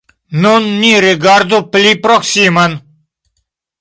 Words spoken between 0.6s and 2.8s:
ni rigardu pli proksimen.